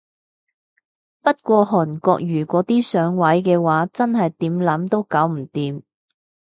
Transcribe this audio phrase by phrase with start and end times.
[1.21, 5.83] 不過韓國瑜嗰啲上位嘅話真係點諗都搞唔掂